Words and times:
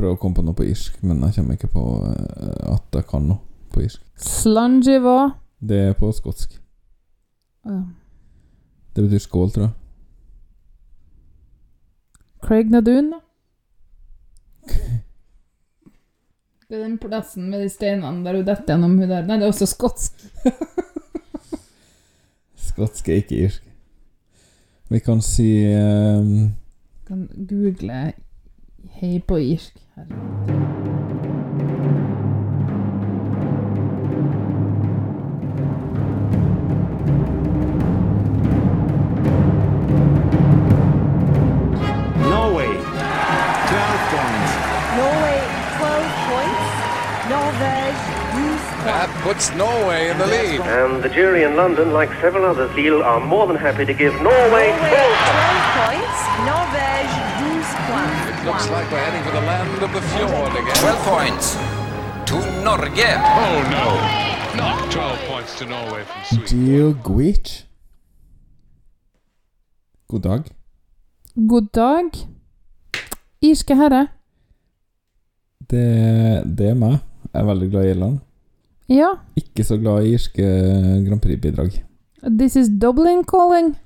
prøve 0.00 0.16
å 0.16 0.20
komme 0.20 0.38
på 0.38 0.44
noe 0.46 0.56
på 0.56 0.66
irsk, 0.70 0.96
men 1.04 1.20
jeg 1.26 1.36
kommer 1.38 1.58
ikke 1.58 1.72
på 1.74 1.84
eh, 2.08 2.74
at 2.74 2.96
jeg 2.96 3.08
kan 3.10 3.26
noe 3.28 3.40
på 3.74 3.84
irsk. 3.84 4.00
Slangiva. 4.20 5.18
Det 5.60 5.80
er 5.90 5.94
på 5.98 6.08
skotsk. 6.16 6.56
Ja. 7.68 7.82
Det 8.96 9.04
betyr 9.04 9.22
skål, 9.22 9.52
tror 9.54 9.64
jeg. 9.68 9.76
Craig 12.40 12.72
Nadun, 12.72 13.12
da. 13.12 13.20
Det 16.70 16.78
er 16.78 16.84
den 16.84 17.00
plassen 17.02 17.48
med 17.50 17.64
de 17.64 17.68
steinene 17.68 18.22
der 18.22 18.36
hun 18.38 18.44
detter 18.46 18.76
gjennom 18.76 18.92
hun 18.94 19.08
der. 19.10 19.24
Nei, 19.26 19.40
det 19.40 19.48
er 19.48 19.50
også 19.50 19.66
skotsk. 19.66 20.20
Skotsk 22.68 23.08
er 23.10 23.24
ikke 23.24 23.40
irsk. 23.48 23.64
Vi 24.90 25.00
kan 25.02 25.18
si 25.22 25.48
um, 25.74 26.54
Kan 27.08 27.26
google 27.50 28.12
hei 29.00 29.18
på 29.18 29.40
irsk. 29.42 29.74
Her. 30.08 30.30
Norway, 42.30 42.66
12 42.66 44.00
points. 44.10 44.52
Norway 44.96 45.38
12 45.78 46.08
points. 46.28 46.70
Norvège 47.30 48.00
12 48.32 48.84
That 48.84 49.10
puts 49.22 49.54
Norway 49.54 50.10
in 50.10 50.18
the 50.18 50.26
lead. 50.26 50.60
And 50.60 51.02
the 51.02 51.08
jury 51.08 51.42
in 51.44 51.56
London, 51.56 51.92
like 51.92 52.10
several 52.20 52.44
others, 52.44 52.74
Lille, 52.74 53.02
are 53.02 53.20
more 53.20 53.46
than 53.46 53.56
happy 53.56 53.84
to 53.84 53.94
give 53.94 54.14
Norway 54.22 54.30
Norway 54.30 54.72
12 54.72 54.90
12 54.90 55.76
points. 55.78 56.20
Norvège 56.48 56.48
12 56.50 56.88
points. 57.00 57.16
It 57.16 57.19
looks 58.44 58.70
like 58.70 58.90
we're 58.90 59.04
heading 59.04 59.22
for 59.24 59.32
the 59.32 59.44
land 59.46 59.82
of 59.82 59.90
the 59.92 60.00
fjord 60.12 60.52
again. 60.60 60.76
12 60.76 61.04
points 61.12 61.46
to 62.28 62.36
Norge. 62.64 63.10
Oh 63.44 63.58
no! 63.76 63.86
Not 64.56 64.90
12 64.90 65.18
points 65.28 65.58
to 65.58 65.66
Norway 65.66 66.02
from 66.04 66.24
Sweden. 66.24 66.66
Dear 66.66 66.92
Gwich. 66.92 67.66
God 70.08 70.22
dag. 70.22 70.42
God 71.48 71.68
dag. 71.72 72.10
Irske 73.42 73.76
herre. 73.76 74.06
Det, 75.70 76.42
det 76.58 76.68
er 76.70 76.74
meg. 76.74 76.98
Jeg 77.32 77.40
er 77.40 77.46
veldig 77.46 77.70
glad 77.70 77.84
i 77.84 77.90
Irland. 77.90 78.18
Ja. 78.88 79.10
Ikke 79.36 79.64
så 79.64 79.76
glad 79.78 80.02
i 80.04 80.14
irske 80.16 80.42
Grand 81.06 81.20
Prix-bidrag. 81.20 81.76
This 82.38 82.56
is 82.56 82.68
Dublin 82.68 83.22
calling. 83.24 83.76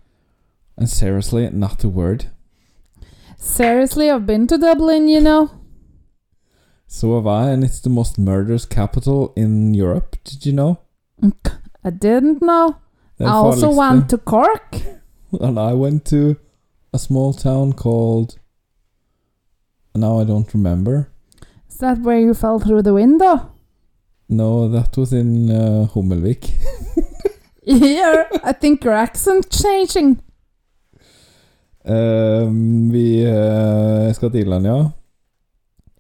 And 0.77 0.89
seriously, 0.89 1.50
not 1.53 1.84
a 1.84 1.89
word. 1.89 2.31
Seriously, 3.45 4.11
I've 4.11 4.25
been 4.25 4.47
to 4.47 4.56
Dublin, 4.56 5.06
you 5.06 5.20
know. 5.20 5.50
So 6.87 7.14
have 7.17 7.27
I, 7.27 7.50
and 7.50 7.62
it's 7.62 7.78
the 7.78 7.91
most 7.91 8.19
murderous 8.19 8.64
capital 8.64 9.34
in 9.37 9.75
Europe. 9.75 10.17
Did 10.25 10.47
you 10.47 10.55
know? 10.55 10.81
I 11.84 11.91
didn't 11.91 12.41
know. 12.41 12.78
I 13.20 13.27
also 13.27 13.70
went 13.70 14.09
to 14.11 14.19
Cork. 14.19 14.77
And 15.41 15.59
I 15.59 15.72
went 15.75 16.05
to 16.06 16.37
a 16.92 16.98
small 16.98 17.34
town 17.34 17.75
called. 17.75 18.39
Now 19.95 20.20
I 20.20 20.25
don't 20.25 20.53
remember. 20.55 21.11
Is 21.69 21.77
that 21.78 21.98
where 21.98 22.19
you 22.19 22.34
fell 22.34 22.59
through 22.61 22.83
the 22.83 22.95
window? 22.95 23.53
No, 24.28 24.69
that 24.69 24.97
was 24.97 25.12
in 25.12 25.50
uh, 25.50 25.89
Hummelvik. 25.92 26.50
Yeah, 27.67 28.25
I 28.42 28.53
think 28.53 28.84
your 28.84 28.92
accent 28.92 29.50
changing. 29.50 30.20
Ehm, 31.85 32.91
vi 32.93 33.27
uh, 33.29 34.13
skal 34.13 34.31
til 34.31 34.41
Irland, 34.41 34.67
ja. 34.67 34.79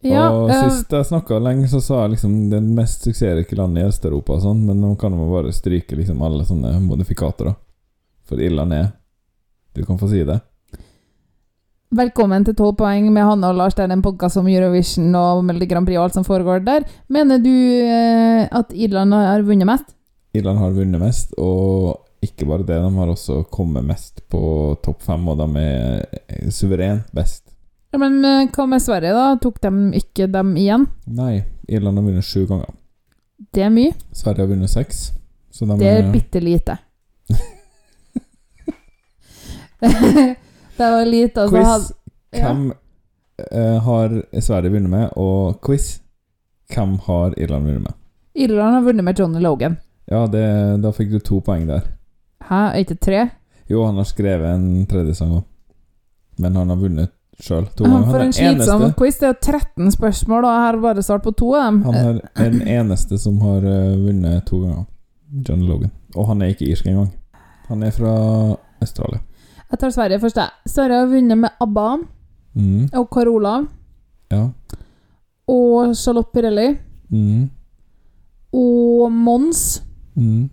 Ja, 0.04 0.24
og 0.32 0.50
uh, 0.50 0.56
sist 0.68 0.92
jeg 0.92 1.08
snakka 1.08 1.38
lenge, 1.40 1.68
så 1.68 1.80
sa 1.80 2.02
jeg 2.02 2.14
liksom 2.14 2.32
det 2.52 2.60
mest 2.64 3.04
suksessrike 3.04 3.56
landet 3.56 3.84
i 3.84 3.88
Øst-Europa 3.88 4.36
og 4.36 4.42
sånn, 4.44 4.64
men 4.68 4.80
nå 4.80 4.94
kan 5.00 5.12
man 5.16 5.30
bare 5.32 5.52
stryke 5.52 5.96
liksom 5.96 6.24
alle 6.24 6.44
sånne 6.48 6.76
modifikatorer. 6.84 7.56
For 8.24 8.40
Irland 8.40 8.72
er 8.72 8.92
Du 9.74 9.82
kan 9.84 9.98
få 9.98 10.06
si 10.06 10.20
det. 10.22 10.36
Velkommen 11.94 12.44
til 12.46 12.54
12 12.54 12.76
poeng 12.78 13.08
med 13.12 13.26
Hanne 13.26 13.48
og 13.50 13.56
Lars. 13.58 13.74
Det 13.74 13.82
er 13.82 13.90
en 13.90 14.04
podkast 14.04 14.38
om 14.38 14.46
Eurovision 14.46 15.08
og 15.18 15.42
Melodi 15.44 15.66
Grand 15.66 15.86
Prix 15.86 15.98
og 15.98 16.04
alt 16.04 16.14
som 16.14 16.26
foregår 16.26 16.62
der. 16.62 16.86
Mener 17.10 17.42
du 17.42 17.50
eh, 17.50 18.46
at 18.46 18.70
Irland 18.70 19.14
har 19.18 19.42
vunnet 19.42 19.66
mest? 19.66 19.90
Irland 20.34 20.62
har 20.62 20.72
vunnet 20.74 21.02
mest, 21.02 21.34
og 21.38 22.03
ikke 22.26 22.46
bare 22.48 22.64
det, 22.66 22.76
de 22.82 22.90
har 22.96 23.10
også 23.12 23.40
kommet 23.52 23.84
mest 23.86 24.22
på 24.32 24.40
topp 24.84 25.02
fem, 25.06 25.26
og 25.28 25.38
de 25.40 25.48
er 25.62 26.50
suverent 26.54 27.10
best. 27.14 27.42
Ja, 27.94 27.98
men 28.02 28.18
eh, 28.26 28.48
hva 28.50 28.66
med 28.66 28.82
Sverige, 28.82 29.12
da? 29.14 29.26
Tok 29.42 29.60
de 29.62 29.70
ikke 30.00 30.26
dem 30.32 30.54
igjen? 30.58 30.88
Nei, 31.06 31.42
Irland 31.68 32.00
har 32.00 32.06
vunnet 32.08 32.26
sju 32.26 32.42
ganger. 32.50 32.72
Det 33.54 33.62
er 33.66 33.70
mye. 33.74 33.92
Sverige 34.14 34.42
har 34.42 34.50
vunnet 34.50 34.70
seks. 34.72 35.04
Så 35.54 35.66
de 35.68 35.76
Det 35.78 35.90
er 36.00 36.08
bitte 36.12 36.40
lite. 36.42 36.74
det 40.76 40.90
var 40.90 41.04
lite, 41.06 41.42
altså. 41.42 41.56
Quiz. 41.56 41.66
had- 41.66 41.92
Ja. 42.34 42.46
Hvem 42.52 42.72
uh, 43.54 43.78
har 43.84 44.40
Sverige 44.40 44.70
vunnet 44.72 44.90
med? 44.90 45.08
Og 45.16 45.60
quiz. 45.62 46.00
Hvem 46.74 46.96
har 47.06 47.34
Irland 47.38 47.64
vunnet 47.68 47.82
med? 47.82 47.92
Irland 48.34 48.74
har 48.74 48.80
vunnet 48.82 49.04
med 49.04 49.18
Johnny 49.18 49.38
Logan. 49.40 49.76
Ja, 50.10 50.26
det, 50.26 50.42
da 50.82 50.90
fikk 50.92 51.12
du 51.12 51.18
to 51.20 51.38
poeng 51.40 51.68
der. 51.68 51.86
Hæ, 52.48 52.54
er 52.74 52.78
ikke 52.84 52.94
tre? 53.00 53.30
Jo, 53.70 53.84
han 53.86 53.96
har 53.96 54.04
skrevet 54.04 54.54
en 54.54 54.86
tredje 54.86 55.14
sang 55.14 55.32
òg. 55.38 55.44
Men 56.38 56.56
han 56.56 56.68
har 56.68 56.76
vunnet 56.76 57.10
sjøl. 57.40 57.66
For 57.76 58.20
en 58.20 58.32
slitsom 58.32 58.82
eneste, 58.82 58.94
quiz. 58.98 59.18
Det 59.20 59.28
er 59.28 59.38
13 59.40 59.90
spørsmål, 59.94 60.44
og 60.44 60.50
jeg 60.52 60.64
har 60.66 60.80
bare 60.82 61.02
svart 61.02 61.22
på 61.22 61.32
to 61.36 61.54
av 61.54 61.64
dem. 61.70 61.82
han 61.82 62.20
er 62.36 62.50
den 62.50 62.66
eneste 62.68 63.18
som 63.18 63.38
har 63.40 63.64
eh, 63.64 63.94
vunnet 63.98 64.44
to 64.46 64.60
ganger. 64.60 64.84
John 65.48 65.62
Logan. 65.66 65.90
Og 66.16 66.26
han 66.28 66.42
er 66.42 66.52
ikke 66.52 66.68
irsk 66.70 66.86
engang. 66.86 67.10
Han 67.68 67.82
er 67.82 67.90
fra 67.90 68.12
Australia. 68.80 69.18
Jeg 69.70 69.78
tar 69.80 69.90
Sverige 69.90 70.20
først, 70.20 70.36
jeg. 70.36 70.50
Sverige 70.66 70.98
har 71.00 71.06
vunnet 71.06 71.38
med 71.38 71.48
ABBA 71.60 71.96
Mm. 72.54 72.88
og 72.94 73.08
Carola 73.14 73.64
Ja. 74.30 74.48
og 75.48 75.96
Charlotte 75.96 76.30
Pirelli 76.34 76.76
Mm. 77.10 77.50
og 78.52 79.12
Mons 79.12 79.82
Mm. 80.16 80.50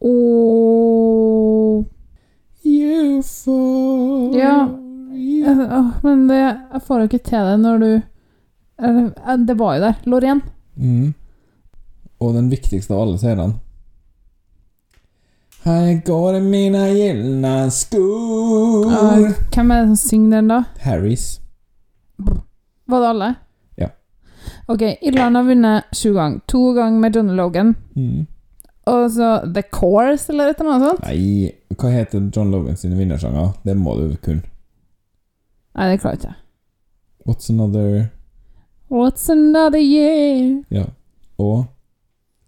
Og 0.00 1.86
You 2.64 3.22
fall 3.22 4.36
Ja. 4.38 4.68
Eh, 5.46 5.86
Men 6.02 6.28
det, 6.28 6.36
jeg 6.72 6.82
får 6.86 6.98
jo 6.98 7.08
ikke 7.08 7.24
til 7.24 7.48
det 7.50 7.58
når 7.60 7.78
du 7.78 7.90
eller, 8.80 9.10
eh, 9.26 9.36
Det 9.36 9.58
var 9.58 9.74
jo 9.76 9.80
der. 9.80 9.94
Lorraine. 10.04 10.40
Mm. 10.76 11.14
Og 12.20 12.34
den 12.34 12.50
viktigste 12.50 12.94
av 12.94 13.00
alle 13.02 13.18
seerne. 13.18 13.54
Her 15.64 16.00
går 16.06 16.32
det 16.32 16.42
mine 16.42 16.86
gylne 16.96 17.54
sko 17.70 18.00
uh, 18.88 19.26
hvem 19.52 19.70
er 19.74 19.82
det 19.82 19.88
som 19.90 19.96
synger 20.08 20.30
den, 20.38 20.48
da? 20.48 20.62
Harrys. 20.80 21.40
Var 22.88 23.00
det 23.02 23.08
alle? 23.10 23.28
Ja. 23.76 23.88
Ok, 24.68 24.82
Irland 25.02 25.36
har 25.36 25.44
vunnet 25.44 25.84
sju 25.92 26.14
ganger. 26.16 26.40
To 26.48 26.72
ganger 26.72 27.00
med 27.00 27.16
Johnny 27.16 27.36
Logan. 27.36 27.74
Mm. 27.96 28.26
Og 28.86 29.10
så 29.12 29.52
The 29.54 29.62
Course, 29.62 30.32
eller 30.32 30.50
et 30.50 30.60
eller 30.60 30.72
annet 30.72 30.88
sånt. 30.88 31.02
Nei, 31.04 31.50
hva 31.76 31.90
heter 31.92 32.30
John 32.34 32.50
Logan 32.50 32.76
sine 32.80 32.96
vinnersanger? 32.98 33.52
Det 33.64 33.76
må 33.76 33.94
du 33.98 34.16
kunne. 34.24 34.42
Nei, 35.76 35.90
det 35.92 36.00
klarer 36.02 36.16
jeg 36.16 36.22
ikke. 36.24 36.36
What's 37.28 37.50
Another 37.52 38.08
What's 38.90 39.28
another 39.30 39.78
year? 39.78 40.64
Ja. 40.74 40.88
Og 41.38 41.64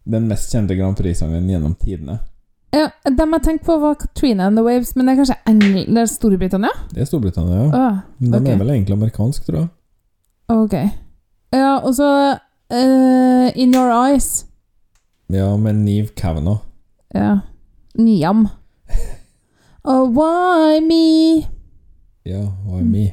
den 0.04 0.26
mest 0.26 0.50
kjente 0.50 0.75
Grand 0.75 0.97
Prix-sangen 0.98 1.47
gjennom 1.50 1.76
tidene. 1.78 2.19
Ja, 2.75 2.88
dem 3.04 3.37
jeg 3.37 3.44
tenkte 3.44 3.69
på, 3.69 3.76
var 3.78 3.94
Katrina 4.00 4.47
and 4.49 4.56
the 4.59 4.64
Waves, 4.64 4.94
men 4.97 5.06
det 5.06 5.12
er 5.12 5.20
kanskje 5.20 5.37
Engl... 5.47 5.84
Det 5.93 6.03
er 6.03 6.09
Storbritannia? 6.10 6.72
Det 6.91 7.04
er 7.04 7.06
Storbritannia, 7.06 7.59
ja. 7.60 7.69
Ah, 7.76 7.99
Men 8.19 8.43
de 8.47 8.50
er 8.54 8.59
vel 8.62 8.72
egentlig 8.75 8.97
amerikansk, 8.97 9.44
tror 9.47 9.59
jeg. 9.60 9.69
ok. 10.50 10.75
Ja, 11.52 11.76
og 11.85 11.93
så 11.94 12.08
uh, 12.73 13.49
In 13.61 13.75
Your 13.76 13.93
Eyes. 13.93 14.46
Ja, 15.32 15.56
med 15.56 15.75
Neve 15.75 16.08
Kavner. 16.08 16.58
Ja. 17.14 17.40
Niam. 17.94 18.49
oh, 19.82 20.05
Why 20.11 20.81
Me? 20.81 21.46
Ja, 22.23 22.52
why 22.67 22.82
me? 22.82 23.12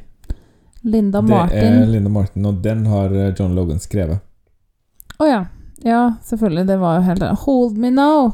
Linda 0.81 1.21
Martin. 1.21 1.57
Det 1.57 1.65
er 1.65 1.85
Linda 1.85 2.09
Martin, 2.09 2.45
og 2.45 2.53
den 2.53 2.85
har 2.85 3.15
eh, 3.15 3.33
John 3.39 3.55
Logan 3.55 3.79
skrevet. 3.79 4.19
Å 5.19 5.27
ja. 5.27 5.45
Ja, 5.83 6.03
selvfølgelig. 6.23 6.67
Det 6.67 6.77
var 6.77 6.99
jo 6.99 7.07
helt 7.07 7.23
Hold 7.45 7.77
me 7.79 7.89
now. 7.89 8.33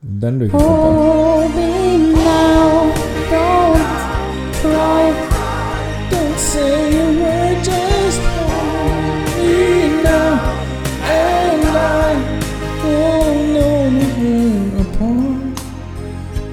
Den 0.00 0.38
du 0.38 0.46
ikke. 0.46 0.62
Hold 0.62 1.50
me 1.58 1.98
now. 2.14 2.85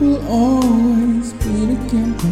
We'll 0.04 0.20
always 0.28 1.32
be 1.40 1.78
together. 1.88 2.32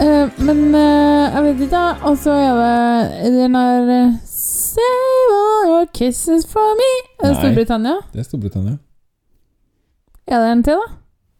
Uh, 0.00 0.26
men 0.46 0.74
uh, 0.74 1.34
jeg 1.34 1.42
vet 1.44 1.60
ikke, 1.60 1.68
da. 1.76 1.82
Og 2.02 2.16
så 2.18 2.32
er 2.32 2.56
det 3.22 3.32
den 3.36 3.54
der 3.54 3.90
eh, 3.94 4.12
Save 4.24 5.36
all 5.36 5.68
your 5.70 5.84
kisses 5.94 6.46
for 6.50 6.74
me. 6.80 6.88
Er 7.22 7.28
det 7.28 7.36
Nei. 7.36 7.42
Storbritannia? 7.44 7.92
Det 8.12 8.18
er 8.18 8.26
Storbritannia. 8.26 8.74
Er 10.26 10.40
det 10.42 10.50
en 10.52 10.62
til, 10.66 10.72
da? 10.82 10.88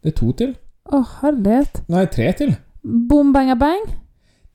Det 0.03 0.13
er 0.13 0.17
to 0.21 0.31
til. 0.31 0.55
Å, 0.95 1.01
herlighet. 1.21 1.81
Nei, 1.91 2.05
tre 2.15 2.29
til. 2.39 2.55
Boom 3.09 3.33
bang 3.35 3.51
a 3.51 3.55
bang. 3.59 3.83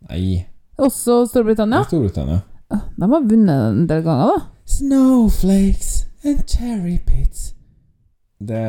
Nei, 0.09 0.47
Også 0.81 1.27
Storbritannia? 1.29 1.83
det 1.83 1.85
er 1.85 1.93
Storbritannia. 1.93 2.41
Å, 2.73 2.81
De 2.97 3.11
har 3.13 3.29
vunnet 3.29 3.69
en 3.69 3.85
del 3.93 4.03
ganger, 4.09 4.33
da. 4.33 4.49
Snowflakes 4.79 5.93
and 6.25 6.41
cherry 6.49 6.97
pits. 7.07 7.53
Det 8.41 8.65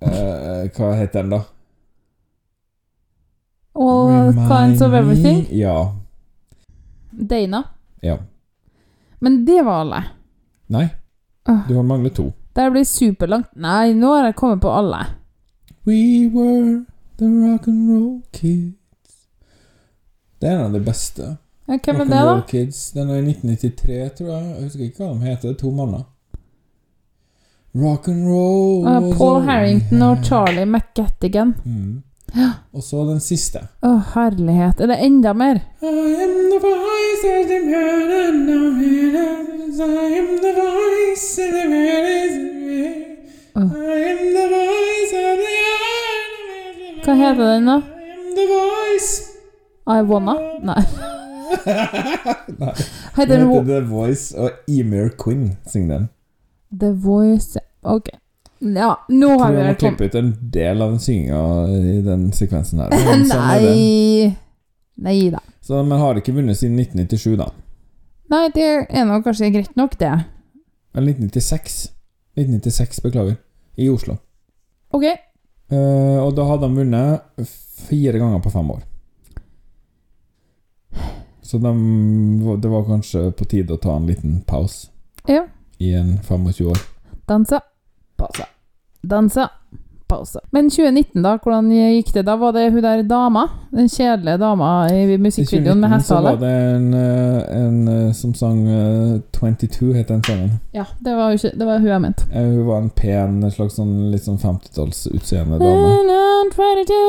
eh, 0.00 0.70
Hva 0.76 0.92
heter 0.98 1.22
den, 1.22 1.30
da? 1.30 1.42
All 3.74 4.08
Remind 4.08 4.48
kinds 4.48 4.82
of 4.82 4.92
everything. 4.92 5.46
Ja. 5.50 5.96
Dana. 7.10 7.62
ja. 8.00 8.18
Men 9.18 9.44
det 9.44 9.62
var 9.62 9.80
alle. 9.80 10.04
Nei, 10.66 10.88
du 11.68 11.74
har 11.74 11.82
manglet 11.82 12.14
to. 12.14 12.32
Det 12.52 12.70
blir 12.70 12.84
superlangt. 12.84 13.46
Nei, 13.56 13.94
nå 13.94 14.10
har 14.14 14.24
jeg 14.28 14.36
kommet 14.36 14.60
på 14.62 14.70
alle. 14.70 14.98
We 15.88 16.28
were 16.32 16.84
the 17.18 17.24
rock 17.26 17.68
and 17.68 17.88
roll 17.90 18.22
kids. 18.32 19.16
Det 20.38 20.48
er 20.48 20.58
en 20.58 20.66
av 20.66 20.72
de 20.76 20.80
beste. 20.84 21.36
Ja, 21.66 21.78
hvem 21.78 22.00
er 22.00 22.04
det, 22.04 22.10
da? 22.14 22.22
roll 22.28 22.42
kids. 22.48 22.90
Den 22.92 23.10
er 23.10 23.22
i 23.22 23.24
1993, 23.32 24.10
tror 24.18 24.28
jeg. 24.34 24.44
Jeg 24.50 24.62
husker 24.68 24.84
ikke 24.84 25.04
hva 25.04 25.12
de 25.14 25.26
heter. 25.30 25.48
Det 25.48 25.54
er 25.56 25.60
to 25.62 25.70
manner. 25.70 26.04
Rock 27.74 28.08
and 28.08 28.28
roll 28.28 28.86
Uh, 28.86 29.16
Paul 29.18 29.40
Harrington 29.42 30.02
og. 30.02 30.24
Charlie 30.24 30.64
McGettigan. 30.64 31.54
Mm. 31.64 32.02
Og 32.72 32.82
så 32.82 33.04
den 33.08 33.20
siste. 33.20 33.58
Å, 33.82 33.92
herlighet. 34.14 34.80
Er 34.80 34.86
det 34.90 34.98
enda 35.06 35.32
mer? 35.34 35.60
I 35.82 35.86
am 35.86 36.34
the 36.50 36.60
voice 36.62 37.24
of 37.30 37.46
the 37.50 37.60
man 37.66 38.48
I 39.80 40.18
am 40.18 40.28
the 40.42 40.52
voice 40.54 41.38
of 41.42 41.50
the 41.52 41.64
Åh. 43.56 43.62
I 43.62 44.02
am 44.10 44.22
the 44.34 44.46
voice 44.50 45.12
of 45.14 45.22
the 45.22 45.34
man 45.42 47.04
Hva 47.04 47.14
heter 47.14 47.44
den, 47.54 47.66
da? 47.66 47.76
I 47.78 48.10
am 48.14 48.34
the 48.34 48.46
voice 48.50 49.10
I 49.86 50.00
wanna? 50.02 50.34
Nei. 50.62 50.82
Nei, 52.58 53.26
den 53.28 53.48
heter 53.50 53.64
The 53.64 53.80
Voice 53.80 54.34
og 54.38 54.50
Emir 54.68 55.08
Quinn 55.24 55.56
synger 55.66 55.98
den. 55.98 56.08
The 56.80 56.92
Voice 56.92 57.60
Ok. 57.84 58.08
Ja, 58.64 58.90
nå 59.12 59.28
har 59.34 59.50
tror 59.50 59.50
vi 59.52 59.56
vel 59.60 59.76
kommet 59.76 59.78
klippe 59.82 60.06
ut 60.08 60.14
en 60.20 60.30
del 60.54 60.82
av 60.82 60.94
den 60.94 61.00
synginga 61.04 61.40
i 61.68 61.98
den 62.06 62.28
sekvensen 62.32 62.80
her. 62.80 62.94
Men 63.08 63.26
sånn 63.28 63.50
er 63.50 63.60
det. 63.60 63.74
Nei 63.74 64.36
Nei 65.04 65.30
da. 65.34 65.40
Så 65.64 65.80
man 65.84 65.98
har 66.00 66.20
ikke 66.20 66.32
vunnet 66.36 66.56
siden 66.60 66.78
1997, 66.78 67.34
da. 67.40 67.48
Nei, 68.30 68.46
det 68.54 68.68
er 68.88 69.04
nå 69.08 69.18
kanskje 69.24 69.50
greit 69.52 69.74
nok, 69.76 69.96
det. 70.00 70.12
Eller 70.94 71.16
1996. 71.18 71.90
1996, 72.38 73.02
beklager. 73.04 73.36
I 73.76 73.88
Oslo. 73.90 74.16
Ok. 74.94 75.04
Eh, 75.10 76.18
og 76.22 76.30
da 76.36 76.46
hadde 76.46 76.68
han 76.68 76.78
vunnet 76.78 77.48
fire 77.88 78.20
ganger 78.22 78.40
på 78.44 78.52
fem 78.54 78.70
år. 78.70 78.84
Så 81.44 81.58
de, 81.58 81.72
det 82.62 82.70
var 82.70 82.86
kanskje 82.88 83.26
på 83.36 83.44
tide 83.50 83.74
å 83.74 83.80
ta 83.82 83.96
en 83.98 84.06
liten 84.08 84.40
pause 84.48 84.88
Ja. 85.28 85.42
i 85.78 85.92
en 85.98 86.16
25 86.22 86.70
år. 86.70 86.78
Dansa. 87.28 87.60
Pause. 88.16 88.46
Dansa. 89.02 89.48
Pause. 90.06 90.40
Men 90.50 90.70
2019, 90.70 91.22
da? 91.22 91.38
Hvordan 91.42 91.70
gikk 91.72 92.12
det? 92.12 92.22
Da 92.26 92.36
var 92.36 92.52
det 92.52 92.66
hun 92.72 92.82
der 92.82 93.02
dama. 93.08 93.46
Den 93.72 93.88
kjedelige 93.88 94.36
dama 94.38 94.88
i 94.92 95.14
I 95.14 95.18
musikkvideoen 95.18 95.80
med 95.80 95.90
2019 95.90 96.04
så 96.08 96.20
var 96.22 96.36
det 96.42 96.50
en, 96.74 96.94
eh, 96.94 97.56
en 97.60 97.88
eh, 97.88 98.12
som 98.12 98.34
sang 98.34 98.60
eh, 98.68 99.20
22, 99.32 99.92
het 99.94 100.08
den 100.08 100.22
sangen. 100.24 100.50
Ja, 100.72 100.84
det 101.00 101.16
var 101.16 101.32
ikke 101.32 101.54
Det 101.58 101.66
var 101.66 101.78
hun 101.78 101.88
jeg 101.88 102.00
mente. 102.00 102.26
Eh, 102.32 102.42
hun 102.42 102.66
var 102.66 102.82
en 102.82 102.90
pen, 102.90 103.50
slags 103.50 103.80
sånn 103.80 104.10
litt 104.12 104.28
sånn 104.28 104.38
50-tallsutseende 104.38 105.58
dame. 105.58 105.88
And 105.96 106.12
I'm 106.12 106.52
22, 106.52 107.00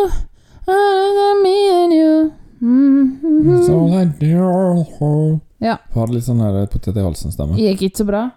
other 0.68 1.12
than 1.20 1.44
me 1.44 1.58
and 1.84 1.94
you. 1.94 2.32
Mhm. 2.62 3.66
So 3.66 3.86
like 3.86 4.20
dear 4.20 5.42
Ja. 5.60 5.78
Hun 5.94 6.02
hadde 6.02 6.14
litt 6.14 6.24
sånn 6.24 6.68
potet 6.72 6.96
i 6.96 7.04
halsen-stemme. 7.04 7.60
Gikk 7.60 7.90
ikke 7.90 8.04
så 8.04 8.08
bra. 8.08 8.30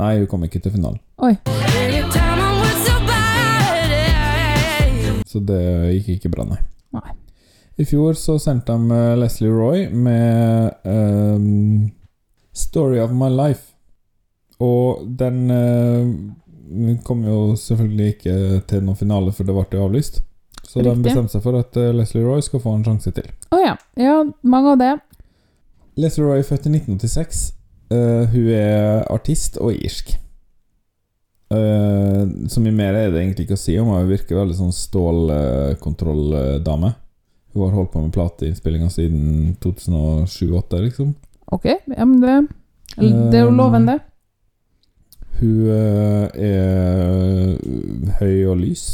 Nei, 0.00 0.18
hun 0.18 0.26
kom 0.26 0.44
ikke 0.44 0.62
til 0.62 0.72
finalen. 0.72 0.98
Oi. 1.20 1.36
Så 5.30 5.42
det 5.46 5.62
gikk 5.94 6.16
ikke 6.16 6.32
bra, 6.34 6.46
nei. 6.48 6.58
Nei. 6.96 7.12
I 7.80 7.86
fjor 7.86 8.16
så 8.18 8.34
sendte 8.42 8.74
de 8.74 8.96
eh, 8.96 9.16
Leslie 9.20 9.52
Roy 9.52 9.86
med 9.88 10.72
um, 10.84 11.90
'Story 12.52 12.98
of 13.00 13.14
My 13.14 13.30
Life'. 13.30 13.70
Og 14.60 15.06
den 15.18 15.50
uh, 15.50 16.96
kom 17.04 17.22
jo 17.24 17.56
selvfølgelig 17.56 18.08
ikke 18.14 18.34
til 18.68 18.82
noen 18.84 18.98
finale, 18.98 19.32
for 19.32 19.48
det 19.48 19.54
ble 19.56 19.78
jo 19.78 19.86
avlyst. 19.86 20.20
Så 20.66 20.82
de 20.84 20.92
bestemte 21.02 21.32
seg 21.32 21.42
for 21.42 21.56
at 21.58 21.78
eh, 21.80 21.94
Leslie 21.96 22.26
Roy 22.26 22.42
skal 22.44 22.60
få 22.62 22.74
en 22.76 22.84
sjanse 22.84 23.14
til. 23.16 23.30
Å 23.54 23.62
ja. 23.62 23.78
Ja, 23.98 24.18
mange 24.42 24.74
av 24.74 24.82
det. 24.82 24.92
Leslie 25.98 26.26
Roy 26.26 26.42
er 26.42 26.46
født 26.50 26.68
i 26.68 26.74
1986. 26.74 27.46
Uh, 27.90 28.26
hun 28.34 28.50
er 28.54 29.06
artist 29.10 29.56
og 29.58 29.72
irsk. 29.72 30.12
Eh, 31.50 32.26
så 32.48 32.60
mye 32.62 32.72
mer 32.74 32.94
er 32.94 33.10
det 33.10 33.20
egentlig 33.24 33.44
ikke 33.48 33.58
å 33.58 33.64
si 33.64 33.78
om 33.80 33.88
henne. 33.90 34.10
Virker 34.10 34.36
veldig 34.38 34.56
sånn 34.58 34.72
stålkontrolldame. 34.76 36.90
Hun 37.50 37.62
har 37.64 37.74
holdt 37.74 37.92
på 37.94 38.00
med 38.04 38.14
plateinnspillinga 38.14 38.88
siden 38.94 39.24
2007-2008, 39.64 40.82
liksom. 40.84 41.08
Ok, 41.50 41.64
ja, 41.66 42.04
men 42.04 42.20
det 42.22 42.46
Det 42.96 43.38
er 43.38 43.44
jo 43.44 43.50
Um, 43.50 43.56
lovende. 43.56 43.98
Hun 45.40 45.70
eh, 45.70 46.26
er 46.36 47.56
høy 48.20 48.36
og 48.50 48.56
lys. 48.60 48.84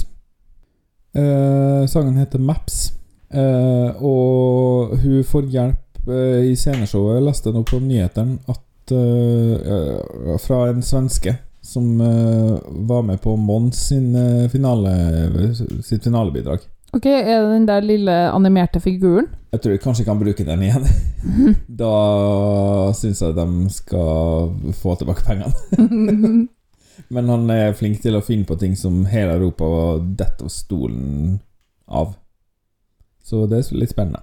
Uh, 1.17 1.87
sangen 1.89 2.17
heter 2.17 2.39
'Maps', 2.39 2.93
eh, 3.33 4.03
og 4.05 4.97
hun 5.01 5.25
får 5.25 5.43
hjelp 5.43 6.09
eh, 6.09 6.45
i 6.53 6.57
sceneshowet. 6.57 7.15
Jeg 7.17 7.25
leste 7.25 7.53
nå 7.53 7.63
på 7.63 7.79
nyhetene 7.81 8.39
at 8.49 8.93
eh, 8.93 10.39
fra 10.39 10.69
en 10.71 10.83
svenske 10.83 11.39
som 11.67 12.01
uh, 12.01 12.59
var 12.89 13.03
med 13.03 13.21
på 13.21 13.37
Mons 13.37 13.89
sin 13.89 14.15
uh, 14.17 14.49
finale, 14.49 14.93
sitt 15.83 16.05
finalebidrag. 16.05 16.65
Ok, 16.93 17.07
Er 17.07 17.43
det 17.43 17.51
den 17.51 17.67
der 17.67 17.81
lille 17.85 18.13
animerte 18.31 18.81
figuren? 18.81 19.27
Jeg 19.53 19.61
tror 19.61 19.73
jeg 19.73 19.83
kanskje 19.83 20.05
kan 20.07 20.21
bruke 20.21 20.45
den 20.45 20.63
igjen. 20.63 20.87
da 21.83 22.93
syns 22.97 23.23
jeg 23.23 23.35
de 23.37 23.49
skal 23.75 24.55
få 24.79 24.95
tilbake 24.95 25.27
pengene. 25.27 26.47
Men 27.15 27.29
han 27.29 27.51
er 27.51 27.75
flink 27.77 28.01
til 28.03 28.17
å 28.17 28.25
finne 28.25 28.47
på 28.49 28.57
ting 28.61 28.77
som 28.79 29.05
hele 29.11 29.37
Europa 29.37 29.67
detter 30.01 30.49
av 30.49 30.55
stolen 30.55 31.37
av. 31.87 32.15
Så 33.27 33.45
det 33.51 33.61
er 33.61 33.83
litt 33.83 33.93
spennende. 33.93 34.23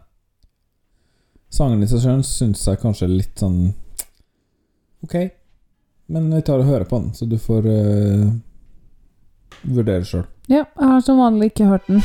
Sangen 1.53 1.83
i 1.83 1.87
seg 1.91 2.01
selv 2.01 2.25
syns 2.25 2.63
jeg 2.65 2.81
kanskje 2.81 3.05
er 3.05 3.17
litt 3.19 3.37
sånn 3.37 3.59
Ok, 5.03 5.17
men 6.13 6.29
vi 6.31 6.41
tar 6.45 6.61
og 6.61 6.69
hører 6.69 6.85
på 6.89 6.99
den, 7.01 7.13
så 7.17 7.25
du 7.25 7.39
får 7.41 7.65
uh, 7.65 8.27
vurdere 9.73 10.05
sjøl. 10.05 10.27
Ja, 10.51 10.65
jeg 10.65 10.91
har 10.91 11.01
som 11.01 11.21
vanlig 11.23 11.53
ikke 11.53 11.71
hørt 11.71 11.89
den. 11.89 12.03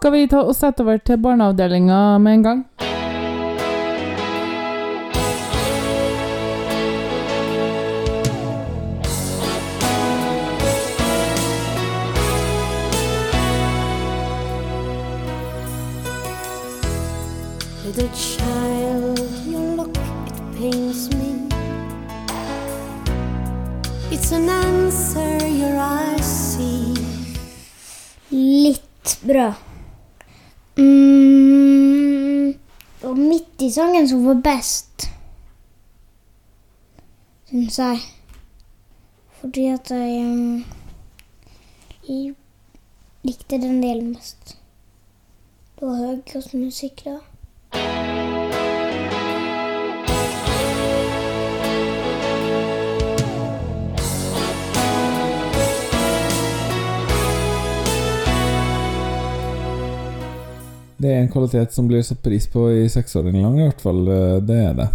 Skal 0.00 0.14
vi 0.14 0.28
ta 0.32 0.38
og 0.48 0.54
sette 0.56 0.80
over 0.80 0.96
til 1.04 1.18
barneavdelinga 1.20 1.96
med 2.24 2.38
en 2.38 2.44
gang? 2.46 2.60
Mm, 30.80 32.52
det 33.00 33.08
var 33.08 33.14
midt 33.14 33.62
i 33.62 33.70
sangen 33.70 34.08
som 34.08 34.24
var 34.24 34.34
best. 34.34 35.10
Syns 37.50 37.78
jeg. 37.78 37.98
Fordi 39.40 39.66
at 39.66 39.90
jeg 39.90 40.24
um, 40.24 40.64
jeg 42.08 42.34
likte 43.22 43.60
den 43.60 43.82
delen 43.82 44.12
mest. 44.14 44.56
Det 45.76 45.88
var 45.88 46.00
høygrossmusikk 46.00 47.04
da. 47.04 47.18
Det 61.00 61.08
er 61.14 61.22
en 61.22 61.30
kvalitet 61.32 61.72
som 61.72 61.86
blir 61.88 62.02
satt 62.04 62.20
pris 62.22 62.46
på 62.52 62.66
i 62.76 62.88
seksåringen 62.92 63.56
i 63.58 63.64
hvert 63.68 63.80
fall. 63.80 64.02
eh, 64.08 64.40
Det 64.44 64.58
er 64.66 64.74
det. 64.82 64.88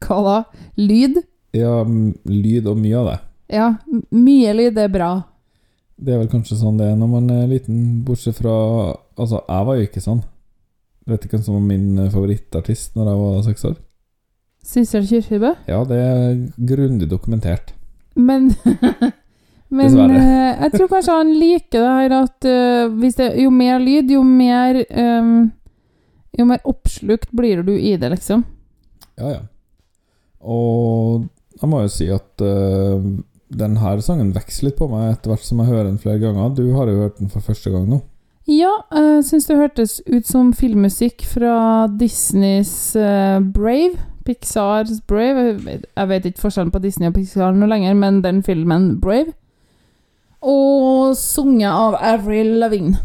Hva 0.00 0.20
da? 0.24 0.36
Lyd? 0.80 1.18
Ja, 1.52 1.82
lyd 2.24 2.66
og 2.70 2.78
mye 2.78 2.96
av 3.00 3.08
det. 3.10 3.18
Ja, 3.50 3.66
mye 4.14 4.52
lyd 4.54 4.78
er 4.78 4.88
bra. 4.94 5.10
Det 6.00 6.14
er 6.14 6.20
vel 6.22 6.30
kanskje 6.32 6.56
sånn 6.56 6.78
det 6.78 6.86
er 6.92 6.96
når 6.96 7.10
man 7.12 7.26
er 7.34 7.48
liten, 7.50 7.80
bortsett 8.06 8.38
fra 8.38 8.54
Altså, 9.20 9.42
jeg 9.44 9.66
var 9.66 9.76
jo 9.76 9.84
ikke 9.84 10.00
sånn. 10.00 10.22
Vet 11.10 11.24
ikke 11.26 11.36
hvem 11.36 11.42
som 11.44 11.56
var 11.58 11.66
min 11.66 11.98
eh, 11.98 12.10
favorittartist 12.14 12.94
når 12.96 13.10
jeg 13.10 13.18
var 13.20 13.42
seks 13.50 13.64
år? 13.68 13.74
Sissel 14.64 15.04
Kyrkjebø? 15.08 15.50
Ja, 15.68 15.82
det 15.88 15.98
er 15.98 16.40
grundig 16.70 17.08
dokumentert. 17.10 17.74
Men 18.16 18.50
Men 19.70 20.10
eh, 20.10 20.64
jeg 20.64 20.72
tror 20.74 20.90
kanskje 20.90 21.16
han 21.20 21.32
liker 21.38 21.78
det 21.78 21.94
her 21.94 22.14
at 22.16 22.46
uh, 22.50 23.08
det, 23.20 23.28
jo 23.38 23.52
mer 23.54 23.78
lyd, 23.78 24.10
jo 24.10 24.22
mer 24.26 24.80
um, 24.90 25.50
Jo 26.34 26.46
mer 26.46 26.62
oppslukt 26.66 27.30
blir 27.34 27.62
du 27.66 27.72
i 27.74 27.96
det, 27.98 28.10
liksom. 28.12 28.44
Ja, 29.18 29.30
ja. 29.34 29.40
Og 30.40 31.26
jeg 31.60 31.68
må 31.68 31.82
jo 31.84 31.90
si 31.92 32.06
at 32.10 32.42
uh, 32.42 33.02
den 33.50 33.76
her 33.82 34.02
sangen 34.02 34.30
vokser 34.34 34.68
litt 34.68 34.78
på 34.78 34.88
meg 34.90 35.10
etter 35.12 35.32
hvert 35.32 35.46
som 35.46 35.60
jeg 35.60 35.70
hører 35.72 35.90
den 35.90 35.98
flere 36.02 36.22
ganger. 36.22 36.54
Du 36.54 36.70
har 36.76 36.90
jo 36.90 37.02
hørt 37.02 37.18
den 37.18 37.30
for 37.32 37.44
første 37.44 37.72
gang 37.74 37.88
nå. 37.90 38.00
Ja, 38.50 38.70
jeg 38.94 39.26
syns 39.28 39.46
det 39.50 39.58
hørtes 39.58 39.98
ut 40.08 40.26
som 40.26 40.54
filmmusikk 40.56 41.26
fra 41.28 41.86
Disneys 42.00 42.96
uh, 42.96 43.42
Brave. 43.42 43.98
Pixars 44.24 45.00
Brave. 45.06 45.58
Jeg 45.96 46.08
vet, 46.08 46.26
ikke 46.26 46.46
forskjellen 46.46 46.72
på 46.72 46.82
Disney 46.82 47.10
og 47.10 47.14
Pixar 47.18 47.54
noe 47.56 47.70
lenger, 47.70 47.94
men 47.98 48.22
den 48.24 48.42
filmen 48.46 48.94
Brave. 49.02 49.34
Og 50.42 51.16
sunget 51.18 51.68
av 51.70 51.94
Avril 52.00 52.54
Lavigne. 52.62 52.98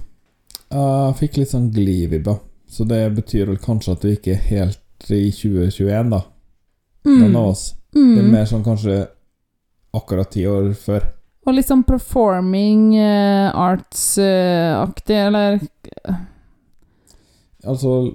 Jeg 0.71 1.15
fikk 1.19 1.37
litt 1.41 1.51
sånn 1.51 1.69
glivibber, 1.71 2.39
så 2.67 2.85
det 2.87 3.01
betyr 3.15 3.49
vel 3.51 3.59
kanskje 3.63 3.95
at 3.95 4.05
vi 4.07 4.13
ikke 4.17 4.33
er 4.35 4.45
helt 4.49 5.09
i 5.11 5.27
2021, 5.35 6.09
da. 6.15 6.21
Noen 7.05 7.35
av 7.35 7.51
oss. 7.51 7.73
Det 7.93 8.01
er 8.01 8.23
Mm. 8.25 8.31
mer 8.31 8.45
sånn 8.45 8.63
kanskje 8.65 9.07
akkurat 9.93 10.31
ti 10.31 10.43
år 10.45 10.73
før. 10.75 11.05
Og 11.47 11.53
litt 11.53 11.67
sånn 11.67 11.83
performing 11.85 12.95
uh, 12.97 13.51
arts-aktig, 13.53 15.15
eller 15.27 15.59
Altså 17.65 18.13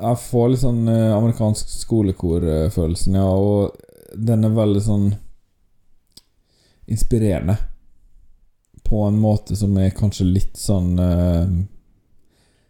Jeg 0.00 0.16
får 0.30 0.48
litt 0.50 0.60
sånn 0.60 0.88
uh, 0.88 1.16
amerikansk 1.18 1.68
skolekor-følelsen, 1.68 3.14
ja, 3.14 3.24
og 3.26 3.76
den 4.16 4.44
er 4.44 4.50
veldig 4.56 4.82
sånn 4.82 5.06
inspirerende. 6.88 7.56
På 8.88 9.04
en 9.08 9.18
måte 9.20 9.56
som 9.56 9.76
er 9.80 9.92
kanskje 9.96 10.24
litt 10.26 10.56
sånn 10.56 10.94
uh, 10.96 11.44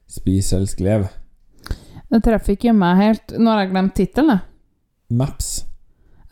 Spis, 0.08 0.52
elsk, 0.56 0.80
lev. 0.80 1.04
Det 2.08 2.22
treffer 2.24 2.56
ikke 2.56 2.72
meg 2.72 2.96
helt. 2.96 3.34
Nå 3.36 3.52
har 3.52 3.62
jeg 3.62 3.72
glemt 3.74 3.94
tittelen. 3.98 4.40
Maps. 5.12 5.50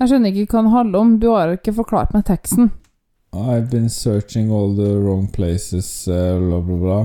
Jeg 0.01 0.11
skjønner 0.11 0.33
ikke 0.33 0.57
hva 0.57 0.63
den 0.65 0.73
handler 0.73 1.05
om. 1.05 1.13
Du 1.21 1.29
har 1.35 1.53
ikke 1.53 1.75
forklart 1.77 2.17
meg 2.17 2.25
teksten. 2.29 2.73
I've 3.37 3.69
been 3.71 3.91
searching 3.93 4.51
all 4.51 4.73
the 4.77 4.97
wrong 4.97 5.29
places, 5.29 6.09
uh, 6.09 6.39
bla, 6.41 6.61
bla, 6.65 6.77
bla. 6.81 6.99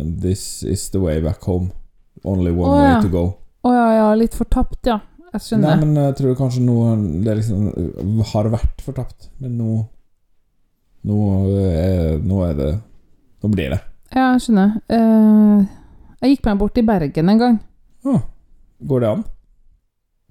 And 0.00 0.20
this 0.22 0.62
is 0.62 0.90
the 0.90 1.00
way 1.00 1.20
back 1.22 1.42
home. 1.46 1.70
Only 2.24 2.50
one 2.50 2.70
Å, 2.70 2.78
way 2.82 3.02
to 3.06 3.10
go. 3.12 3.24
Å 3.64 3.74
ja, 3.74 3.88
ja, 4.00 4.08
litt 4.18 4.34
fortapt, 4.34 4.80
ja. 4.90 4.98
Jeg 5.34 5.58
Nei, 5.58 5.74
men 5.80 5.96
jeg 5.98 6.14
tror 6.20 6.36
kanskje 6.38 6.60
nå 6.62 6.74
Det 7.24 7.32
liksom 7.40 7.64
har 8.30 8.48
vært 8.52 8.84
fortapt, 8.86 9.32
men 9.42 9.56
nå 9.58 9.70
Nå 11.04 11.16
er, 11.68 12.18
nå 12.24 12.40
er 12.46 12.54
det 12.58 12.70
Nå 13.44 13.50
blir 13.52 13.74
det. 13.74 13.80
Ja, 14.14 14.30
jeg 14.32 14.44
skjønner. 14.46 14.70
Eh, 14.88 15.64
jeg 16.22 16.30
gikk 16.36 16.46
meg 16.48 16.60
bort 16.62 16.78
i 16.80 16.84
Bergen 16.86 17.28
en 17.28 17.40
gang. 17.42 17.56
Går 18.84 19.00
det 19.02 19.08
an? 19.10 19.24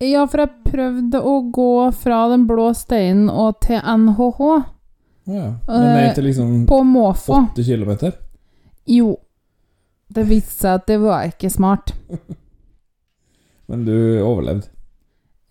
Ja, 0.03 0.24
for 0.27 0.42
jeg 0.44 0.51
prøvde 0.65 1.20
å 1.22 1.36
gå 1.53 1.68
fra 1.96 2.24
Den 2.32 2.48
blå 2.50 2.72
steinen 2.75 3.30
og 3.30 3.60
til 3.63 3.77
NHH. 3.77 4.42
Ja. 5.30 5.46
Men 5.68 5.86
det 5.86 5.94
er 6.01 6.10
ikke 6.10 6.25
liksom 6.25 6.65
På 6.68 6.82
måfå. 6.84 7.38
8 7.53 7.63
km? 7.63 7.94
Jo. 8.89 9.13
Det 10.13 10.25
viste 10.27 10.58
seg 10.65 10.82
at 10.82 10.89
det 10.89 11.00
var 11.01 11.30
ikke 11.30 11.50
smart. 11.53 11.94
Men 13.70 13.86
du 13.88 13.96
overlevde. 14.25 14.68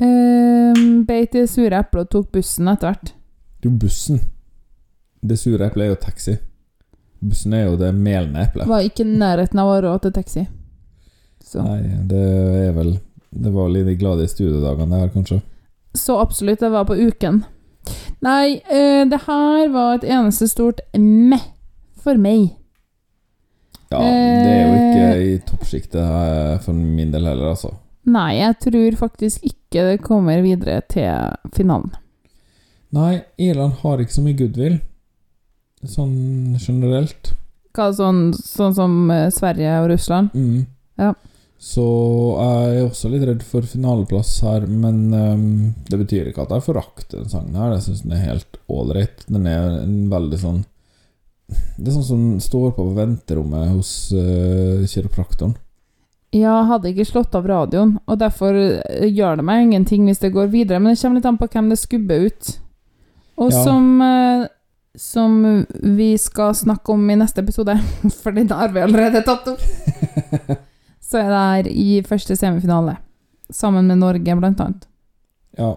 Eh, 0.02 0.82
Beit 1.06 1.34
i 1.34 1.40
det 1.44 1.48
sure 1.50 1.78
eplet 1.78 2.04
og 2.10 2.12
tok 2.12 2.32
bussen 2.36 2.68
etter 2.70 2.90
hvert. 2.92 3.14
Du, 3.62 3.70
bussen. 3.70 4.20
Det 5.22 5.36
sure 5.38 5.66
eplet 5.68 5.86
er 5.86 5.92
jo 5.92 6.00
taxi. 6.02 6.36
Bussen 7.22 7.52
er 7.54 7.68
jo 7.68 7.76
det 7.78 7.92
melende 7.94 8.42
eplet. 8.42 8.66
Var 8.66 8.88
ikke 8.88 9.04
i 9.06 9.12
nærheten 9.18 9.60
av 9.62 9.68
å 9.70 9.74
ha 9.76 9.80
råd 9.84 10.02
til 10.02 10.12
taxi. 10.16 10.46
Så. 11.44 11.62
Nei, 11.62 11.80
det 12.08 12.22
er 12.68 12.72
vel 12.76 12.92
Det 13.32 13.50
var 13.52 13.68
litt 13.72 13.98
glade 13.98 14.26
studiedagene 14.28 14.90
det 14.92 14.98
her, 15.00 15.08
kanskje. 15.14 15.38
Så 15.96 16.18
absolutt, 16.20 16.60
det 16.60 16.68
var 16.72 16.84
på 16.84 16.96
uken. 16.98 17.42
Nei, 18.22 18.60
eh, 18.70 19.04
det 19.08 19.22
her 19.26 19.68
var 19.72 19.94
et 19.96 20.04
eneste 20.04 20.48
stort 20.50 20.80
meh 20.98 21.40
for 22.02 22.14
meg. 22.20 22.50
Ja, 23.90 23.98
det 23.98 24.52
er 24.52 24.62
jo 24.62 24.74
ikke 24.76 25.06
Eh. 25.12 25.22
i 25.32 25.38
toppsjiktet 25.48 26.62
for 26.64 26.72
min 26.74 27.10
del 27.10 27.24
heller, 27.26 27.50
altså. 27.54 27.72
Nei, 28.04 28.36
jeg 28.40 28.58
tror 28.60 28.96
faktisk 28.98 29.42
ikke 29.44 29.82
det 29.90 30.02
kommer 30.02 30.42
videre 30.42 30.80
til 30.88 31.36
finalen. 31.54 31.92
Nei, 32.92 33.22
Irland 33.38 33.72
har 33.82 33.98
ikke 33.98 34.12
så 34.12 34.22
mye 34.22 34.36
goodwill. 34.36 34.80
Sånn 35.88 36.56
generelt. 36.62 37.32
Hva, 37.74 37.88
sånn, 37.96 38.32
sånn 38.36 38.74
som 38.76 38.96
eh, 39.10 39.28
Sverige 39.34 39.78
og 39.82 39.90
Russland? 39.90 40.34
Mm. 40.36 40.66
Ja. 41.00 41.14
Så 41.62 41.82
jeg 42.42 42.76
er 42.76 42.84
også 42.88 43.08
litt 43.12 43.24
redd 43.26 43.42
for 43.46 43.66
finaleplass 43.70 44.32
her, 44.42 44.66
men 44.66 45.14
um, 45.14 45.44
det 45.86 46.00
betyr 46.00 46.30
ikke 46.30 46.42
at 46.42 46.54
jeg 46.56 46.64
forakter 46.66 47.20
den 47.22 47.30
sangen 47.30 47.54
her. 47.58 47.76
Jeg 47.76 47.84
syns 47.86 48.02
den 48.02 48.16
er 48.16 48.24
helt 48.26 48.58
ålreit. 48.66 49.22
Den 49.30 49.46
er 49.46 49.76
en 49.84 49.98
veldig 50.10 50.40
sånn 50.42 50.62
Det 51.78 51.86
er 51.90 51.94
sånn 51.94 52.08
som 52.08 52.24
står 52.42 52.72
på 52.74 52.82
på 52.82 52.96
venterommet 52.96 53.70
hos 53.76 53.92
uh, 54.10 54.82
kiropraktoren. 54.90 55.54
Ja, 56.32 56.62
hadde 56.64 56.88
ikke 56.90 57.04
slått 57.04 57.34
av 57.36 57.44
radioen, 57.46 57.98
og 58.08 58.16
derfor 58.22 58.56
eh, 58.56 59.04
gjør 59.12 59.36
det 59.36 59.44
meg 59.44 59.66
ingenting 59.66 60.06
hvis 60.08 60.22
det 60.22 60.30
går 60.32 60.48
videre, 60.48 60.78
men 60.80 60.94
det 60.94 61.00
kommer 61.02 61.20
litt 61.20 61.28
an 61.28 61.36
på 61.36 61.48
hvem 61.52 61.68
det 61.68 61.76
skubber 61.76 62.24
ut. 62.24 62.52
Og 63.36 63.52
Ja. 63.52 63.64
som, 63.66 64.00
eh, 64.00 64.46
som 64.98 65.64
vi 65.96 66.10
skal 66.20 66.54
snakke 66.54 66.92
om 66.92 67.10
i 67.10 67.16
neste 67.16 67.40
episode, 67.40 67.76
for 68.22 68.32
den 68.36 68.50
har 68.52 68.68
vi 68.74 68.82
allerede 68.84 69.22
tatt 69.24 69.46
opp, 69.54 69.62
så 71.08 71.22
er 71.22 71.30
det 71.30 71.38
her 71.38 71.70
i 71.72 71.86
første 72.08 72.36
semifinale, 72.36 72.98
sammen 73.52 73.88
med 73.88 74.00
Norge, 74.02 74.36
blant 74.40 74.60
annet. 74.64 74.84
Ja. 75.58 75.70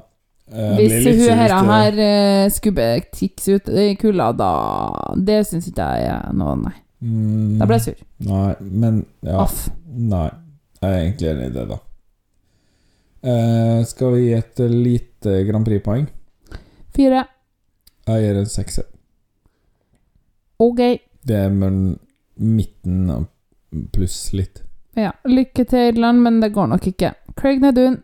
eh, 0.51 0.75
Hvis 0.79 1.07
hun 1.07 1.37
her, 1.39 1.55
her 1.67 1.97
eh, 1.99 2.49
skubber 2.55 3.01
Tix 3.11 3.47
ut 3.51 3.67
i 3.75 3.89
kulda, 3.99 4.29
da 4.39 4.51
Det 5.19 5.41
syns 5.49 5.67
ikke 5.67 5.87
jeg 5.99 6.05
er 6.13 6.29
noe, 6.37 6.53
nei. 6.61 6.75
Mm, 7.03 7.57
Da 7.59 7.67
ble 7.67 7.75
jeg 7.81 7.83
sur. 7.89 8.05
Nei, 8.29 8.53
men 8.63 9.01
ja. 9.27 9.41
Aff. 9.43 9.65
Nei. 9.91 10.29
Jeg 10.79 10.87
er 10.93 11.01
egentlig 11.01 11.29
enig 11.33 11.49
i 11.49 11.53
det, 11.57 11.65
da. 11.73 11.77
Eh, 13.25 13.79
skal 13.89 14.13
vi 14.15 14.23
gi 14.27 14.33
et 14.37 14.59
eh, 14.63 14.71
lite 14.87 15.35
Grand 15.49 15.65
Prix-poeng? 15.67 16.05
Fire. 16.95 17.25
Jeg 18.07 18.21
gir 18.27 18.39
en 18.39 18.49
sekser. 18.51 18.87
Ok. 20.61 20.81
Det 21.25 21.35
er 21.35 21.53
mellom 21.53 21.95
midten 22.35 23.09
og 23.11 23.27
pluss 23.95 24.33
litt. 24.35 24.61
Ja, 24.95 25.11
lykke 25.27 25.65
til, 25.67 25.91
Irland, 25.91 26.21
men 26.23 26.39
det 26.43 26.53
går 26.55 26.69
nok 26.71 26.85
ikke. 26.87 27.13
Craig 27.35 27.59
Nedun. 27.63 27.99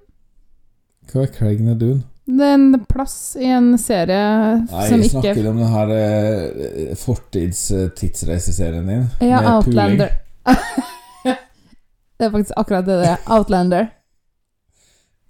Hva 1.11 1.23
er 1.23 1.31
Craig 1.35 1.61
Nedun? 1.63 2.01
Det 2.31 2.47
er 2.47 2.57
en 2.57 2.85
plass 2.87 3.35
i 3.39 3.47
en 3.51 3.73
serie 3.81 4.19
Nei, 4.61 4.83
som 4.87 5.01
ikke 5.01 5.11
snakker 5.15 5.47
om 5.49 5.57
den 5.59 5.71
her 5.73 5.93
eh, 5.95 6.91
fortids 6.99 7.63
eh, 7.75 7.87
tidsreiseserien 7.97 8.87
din. 8.87 9.07
Ja. 9.25 9.41
Outlander. 9.55 10.13
det 11.25 12.27
er 12.27 12.31
faktisk 12.31 12.55
akkurat 12.55 12.87
det 12.87 12.99
det 13.01 13.09
er. 13.15 13.25
Outlander. 13.31 13.89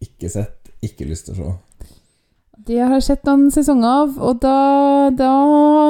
Ikke 0.04 0.30
sett, 0.34 0.74
ikke 0.84 1.08
lyst 1.10 1.30
til 1.30 1.38
å 1.38 1.40
se. 1.40 1.56
De 2.58 2.78
har 2.78 2.92
jeg 2.94 3.06
sett 3.06 3.24
noen 3.26 3.48
sesonger 3.54 4.04
av, 4.04 4.18
og 4.22 4.42
da, 4.44 4.56
da 5.18 5.32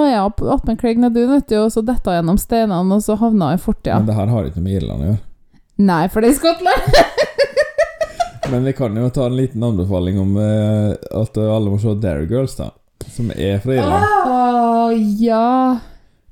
ja, 0.08 0.22
attmed 0.30 0.80
Craig 0.80 1.02
Nedun, 1.02 1.34
vet 1.34 1.50
du, 1.50 1.58
og 1.66 1.72
så 1.74 1.84
detta 1.84 2.14
gjennom 2.16 2.38
steinene, 2.40 2.96
og 2.96 3.04
så 3.04 3.18
havna 3.20 3.52
i 3.56 3.60
fortida. 3.60 3.98
Men 4.00 4.08
det 4.08 4.16
her 4.16 4.32
har 4.32 4.48
ikke 4.48 4.62
noe 4.62 4.68
med 4.70 4.78
Irland 4.78 5.04
å 5.04 5.10
gjøre. 5.10 5.22
Nei, 5.82 6.04
for 6.14 6.24
det 6.24 6.32
er 6.32 6.38
Skottland! 6.38 7.00
Men 8.52 8.66
vi 8.68 8.74
kan 8.76 8.96
jo 8.98 9.10
ta 9.14 9.26
en 9.26 9.36
liten 9.38 9.64
anbefaling 9.64 10.18
om 10.20 10.38
eh, 10.42 10.94
at 11.22 11.38
alle 11.40 11.72
må 11.72 11.78
se 11.80 11.94
Dare 12.04 12.26
Girls, 12.30 12.58
da. 12.60 12.72
Som 13.10 13.32
er 13.32 13.62
fra 13.64 13.78
Irland. 13.78 14.16
Oh, 14.28 14.96
ja. 15.22 15.80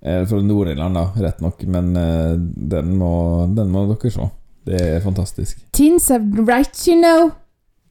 Eh, 0.01 0.25
fra 0.27 0.41
Nord-Irland, 0.43 0.99
da, 0.99 1.05
rett 1.25 1.39
nok. 1.43 1.63
Men 1.71 1.95
eh, 1.95 2.33
den, 2.75 2.95
må, 2.99 3.13
den 3.55 3.71
må 3.71 3.85
dere 3.91 4.11
se. 4.13 4.27
Det 4.67 4.81
er 4.83 4.99
fantastisk. 5.03 5.63
Teens 5.75 6.09
have 6.13 6.43
rights, 6.43 6.87
you 6.87 6.99
know. 6.99 7.31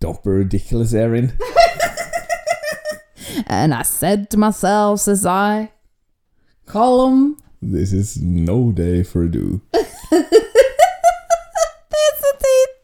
Dopper 0.04 0.42
Ridiculous 0.42 0.94
Erin. 0.94 1.32
And 3.46 3.74
I 3.74 3.82
said 3.82 4.30
to 4.30 4.38
myself, 4.38 5.00
says 5.00 5.24
I, 5.26 5.70
Column. 6.66 7.36
This 7.62 7.92
is 7.92 8.20
no 8.22 8.72
day 8.72 9.02
for 9.04 9.26
do. 9.26 9.60
Det 11.90 12.00
er 12.04 12.14
så 12.20 12.32
fint! 12.44 12.74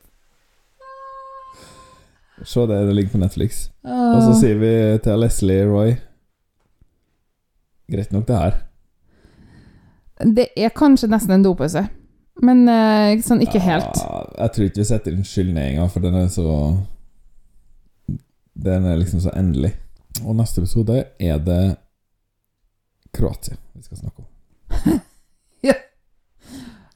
Se 2.49 2.61
det, 2.67 2.87
det 2.87 2.95
ligger 2.95 3.11
på 3.12 3.19
Netflix. 3.19 3.71
Og 3.85 4.23
så 4.23 4.35
sier 4.40 4.59
vi 4.61 4.99
til 5.05 5.19
Leslie 5.21 5.64
Roy 5.69 5.95
Greit 7.93 8.12
nok, 8.12 8.27
det 8.29 8.37
her. 8.37 8.55
Det 10.25 10.47
er 10.57 10.73
kanskje 10.73 11.09
nesten 11.12 11.35
en 11.37 11.45
dopause, 11.45 11.83
men 12.43 12.62
eh, 12.71 13.21
sånn 13.25 13.43
ikke 13.45 13.61
helt. 13.61 13.99
Ja, 14.01 14.23
jeg 14.38 14.55
tror 14.55 14.69
ikke 14.69 14.81
vi 14.81 14.87
setter 14.88 15.12
inn 15.12 15.27
skyldninga, 15.29 15.85
for 15.93 16.01
den 16.05 16.17
er 16.17 16.31
så 16.33 16.47
Den 18.64 18.87
er 18.88 18.97
liksom 18.97 19.21
så 19.21 19.35
endelig. 19.37 19.75
Og 20.22 20.37
neste 20.38 20.62
episode 20.62 21.00
er 21.18 21.40
det 21.42 21.62
Kroatia 23.14 23.59
vi 23.74 23.83
skal 23.83 24.05
snakke 24.05 24.22
om. 24.22 25.00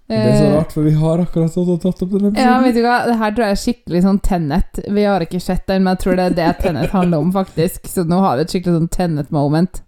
Det 0.09 0.17
er 0.17 0.39
så 0.39 0.45
Eh, 0.45 0.57
rart, 0.57 0.73
for 0.73 0.83
vi 0.83 0.95
har 0.97 1.21
akkurat 1.21 1.51
stått 1.53 1.69
og 1.69 1.83
tatt 1.83 2.03
opp 2.03 2.13
den 2.15 2.31
episoden. 2.31 2.47
Ja, 2.47 2.55
vet 2.65 2.79
du 2.79 2.81
hva, 2.81 2.95
det 3.05 3.19
her 3.21 3.35
tror 3.35 3.45
jeg 3.45 3.57
er 3.57 3.61
skikkelig 3.61 4.01
sånn 4.07 4.21
Tenet. 4.25 4.81
Vi 4.89 5.05
har 5.05 5.25
ikke 5.25 5.41
sett 5.41 5.67
den, 5.69 5.85
men 5.85 5.93
jeg 5.93 6.03
tror 6.05 6.17
det 6.17 6.25
er 6.31 6.39
det 6.39 6.47
Tenet 6.63 6.95
handler 6.97 7.27
om, 7.27 7.35
faktisk. 7.35 7.91
Så 7.93 8.07
nå 8.09 8.23
har 8.25 8.39
vi 8.39 8.47
et 8.47 8.57
skikkelig 8.57 8.79
sånn 8.79 8.89
Tenet-moment. 8.97 9.83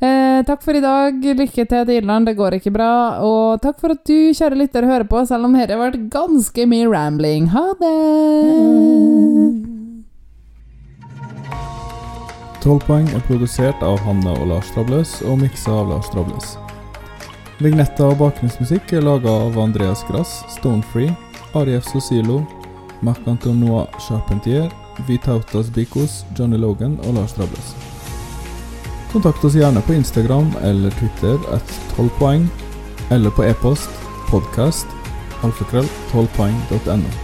Eh, 0.00 0.40
takk 0.48 0.64
for 0.64 0.76
i 0.76 0.80
dag. 0.80 1.20
Lykke 1.20 1.68
til 1.68 1.84
til 1.84 1.94
Irland, 1.98 2.30
det 2.30 2.38
går 2.40 2.56
ikke 2.56 2.72
bra. 2.72 2.90
Og 3.20 3.60
takk 3.60 3.84
for 3.84 3.92
at 3.92 4.00
du, 4.08 4.32
kjære 4.32 4.62
lytter, 4.64 4.88
hører 4.88 5.04
på, 5.12 5.26
selv 5.28 5.44
om 5.44 5.60
dette 5.60 5.76
har 5.76 5.90
vært 5.90 6.08
ganske 6.08 6.68
mye 6.72 6.88
rambling. 6.88 7.52
Ha 7.52 7.68
det! 7.84 9.83
12 12.64 12.80
poeng 12.86 13.08
er 13.12 13.20
produsert 13.26 13.82
av 13.84 13.98
Hanne 14.06 14.30
og 14.40 14.46
Lars 14.48 14.70
Trables 14.72 15.18
og 15.28 15.42
miksa 15.42 15.72
av 15.82 15.90
Lars 15.90 16.06
Trables. 16.14 16.54
Vignetta 17.60 18.06
og 18.08 18.16
bakgrunnsmusikk 18.22 18.94
er 18.96 19.04
laga 19.04 19.28
av 19.44 19.58
Andreas 19.60 20.00
Grass, 20.08 20.38
Stonefree, 20.54 21.12
Arief 21.60 21.84
Sosilo, 21.90 22.38
Marc-Antonois 23.04 23.92
Charpentier, 24.00 24.70
Vitautas 25.04 25.68
Bikos, 25.76 26.22
Johnny 26.38 26.56
Logan 26.56 26.96
og 27.04 27.18
Lars 27.18 27.36
Trables. 27.36 27.74
Kontakt 29.12 29.44
oss 29.44 29.58
gjerne 29.60 29.84
på 29.84 29.98
Instagram 29.98 30.48
eller 30.64 30.96
Twitter 30.96 31.36
at 31.52 31.76
12 31.98 32.08
poeng, 32.16 32.48
eller 33.12 33.30
på 33.36 33.44
e-post 33.44 33.92
podcast 34.32 34.88
alfakrøll 35.44 35.86
12poeng.no. 36.14 37.23